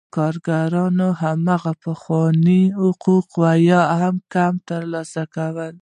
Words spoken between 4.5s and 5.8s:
ترلاسه کوي